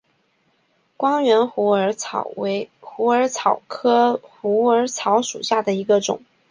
[0.97, 6.23] 光缘虎耳草为虎耳草科虎耳草属下的一个种。